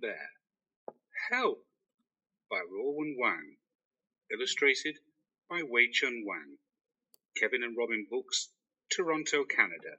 [0.00, 0.32] Bear.
[1.30, 1.64] Help!
[2.50, 3.56] By Rowan Wang.
[4.30, 4.98] Illustrated
[5.48, 6.58] by Wei Chun Wang.
[7.34, 8.50] Kevin and Robin Books,
[8.90, 9.96] Toronto, Canada.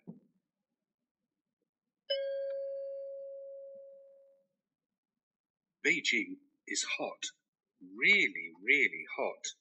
[5.83, 7.31] Beijing is hot.
[7.81, 9.55] Really, really hot.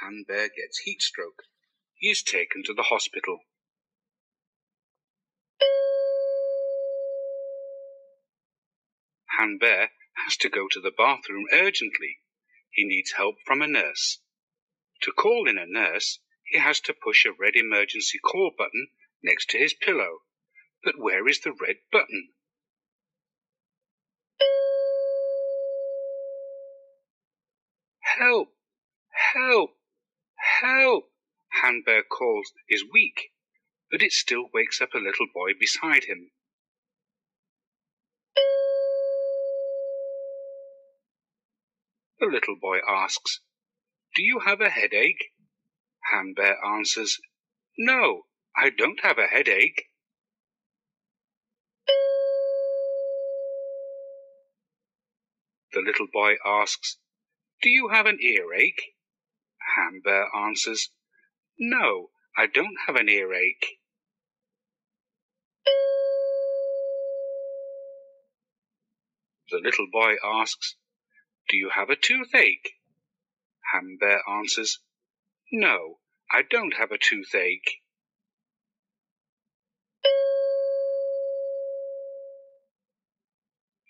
[0.00, 1.42] Han Bear gets heat stroke.
[1.94, 3.40] He is taken to the hospital.
[9.42, 9.90] Han Bear
[10.24, 12.20] has to go to the bathroom urgently.
[12.70, 14.20] He needs help from a nurse.
[15.00, 19.50] To call in a nurse, he has to push a red emergency call button next
[19.50, 20.20] to his pillow.
[20.84, 22.34] But where is the red button?
[28.16, 28.54] Help!
[29.34, 29.76] Help!
[30.60, 31.12] Help!
[31.54, 33.32] Han Bear calls is weak,
[33.90, 36.30] but it still wakes up a little boy beside him.
[42.22, 43.40] The little boy asks,
[44.14, 45.32] Do you have a headache?
[46.12, 47.18] Han Bear answers,
[47.76, 49.90] No, I don't have a headache.
[55.72, 56.98] The little boy asks,
[57.60, 58.94] Do you have an earache?
[59.74, 60.92] Han Bear answers,
[61.58, 63.80] No, I don't have an earache.
[69.50, 70.76] The little boy asks,
[71.52, 72.80] Do you have a toothache?
[73.74, 74.78] Han Bear answers,
[75.52, 76.00] No,
[76.30, 77.82] I don't have a toothache.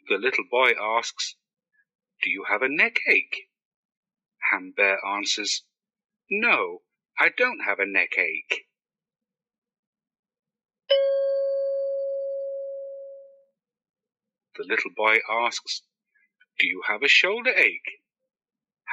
[0.08, 1.36] The little boy asks,
[2.24, 3.46] Do you have a neckache?
[4.50, 5.62] Han Bear answers,
[6.28, 6.82] No,
[7.16, 8.64] I don't have a neckache.
[14.56, 15.82] The little boy asks,
[16.58, 18.00] Do you have a shoulder ache?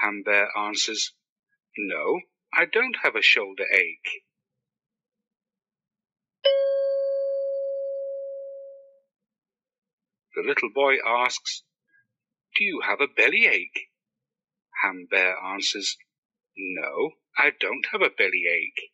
[0.02, 1.14] Han Bear answers,
[1.78, 2.22] No,
[2.53, 4.24] I don't have a shoulder ache.
[10.36, 11.64] The little boy asks,
[12.56, 13.90] Do you have a belly ache?
[14.81, 15.97] Han Bear answers,
[16.58, 18.91] No, I don't have a belly ache.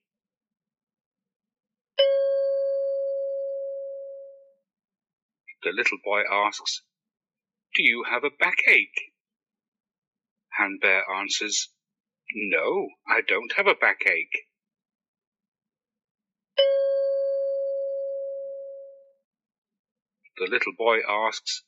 [5.63, 6.81] The little boy asks,
[7.75, 9.11] Do you have a backache?
[10.57, 11.73] Han Bear answers,
[12.33, 14.47] No, I don't have a backache.
[20.37, 21.63] The little boy asks,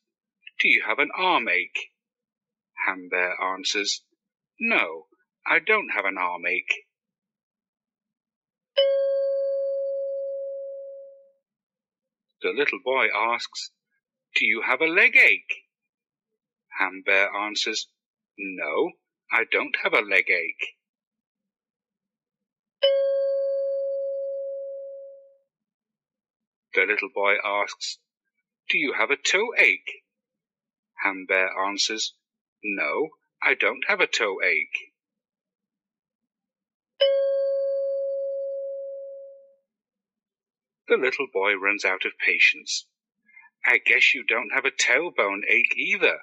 [0.62, 1.91] Do you have an arm ache?
[2.85, 4.01] Han Bear answers,
[4.62, 5.07] No,
[5.46, 6.85] I don't have an arm ache.
[12.41, 13.72] The little boy asks,
[14.35, 15.66] Do you have a leg ache?
[16.80, 17.88] Han Bear answers,
[18.38, 18.92] No,
[19.32, 20.76] I don't have a leg ache.
[26.76, 27.98] The little boy asks,
[28.70, 30.04] Do you have a toe ache?
[31.04, 32.14] Han Bear answers,
[32.64, 33.09] No,
[33.42, 34.94] I don't have a toe ache.
[40.88, 42.88] The little boy runs out of patience.
[43.66, 46.20] I guess you don't have a tailbone ache either.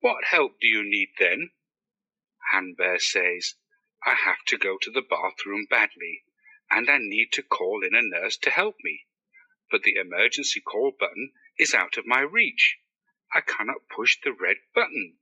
[0.00, 1.50] What help do you need then?
[2.52, 3.54] Han Bear says,
[4.04, 6.24] I have to go to the bathroom badly,
[6.70, 9.04] and I need to call in a nurse to help me.
[9.70, 12.78] But the emergency call button is out of my reach.
[13.34, 15.18] I cannot push the red button.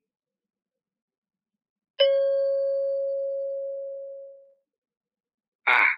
[5.67, 5.91] Ah,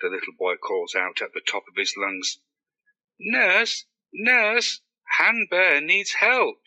[0.00, 2.38] the little boy calls out at the top of his lungs.
[3.18, 4.80] Nurse, nurse,
[5.18, 6.61] Han Bear needs help.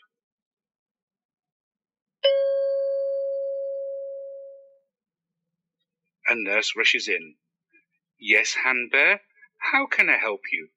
[6.28, 7.36] A nurse rushes in.
[8.18, 9.20] Yes, Han Bear,
[9.58, 10.70] how can I help you?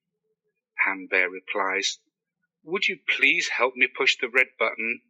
[0.85, 1.99] Han Bear replies,
[2.63, 5.01] Would you please help me push the red button?